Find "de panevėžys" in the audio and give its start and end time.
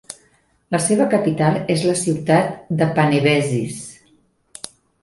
2.81-3.81